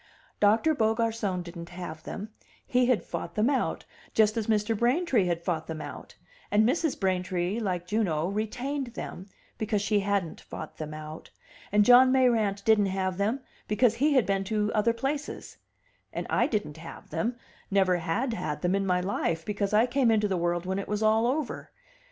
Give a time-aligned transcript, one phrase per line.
[0.39, 2.29] Doctor Beaugarcon didn't have them
[2.65, 3.85] he had fought them out,
[4.15, 4.75] just as Mr.
[4.75, 6.15] Braintree had fought them out;
[6.49, 6.99] and Mrs.
[6.99, 9.27] Braintree, like Juno, retained them,
[9.59, 11.29] because she hadn't fought them out;
[11.71, 15.57] and John Mayrant didn't have them, because he had been to other places;
[16.11, 17.37] and I didn't have them
[17.69, 20.87] never had had them in my life, because I came into the world when it
[20.87, 21.69] was all over.